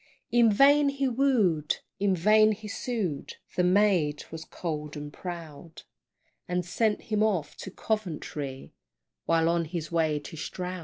In 0.31 0.51
vain 0.51 0.89
he 0.89 1.07
wooed, 1.07 1.77
in 1.99 2.15
vain 2.15 2.53
he 2.53 2.67
sued, 2.67 3.35
The 3.55 3.63
maid 3.63 4.23
was 4.31 4.45
cold 4.45 4.97
and 4.97 5.13
proud, 5.13 5.83
And 6.47 6.65
sent 6.65 7.03
him 7.03 7.21
off 7.21 7.55
to 7.57 7.69
Coventry, 7.69 8.73
While 9.25 9.47
on 9.47 9.65
his 9.65 9.91
way 9.91 10.17
to 10.17 10.35
Stroud. 10.35 10.79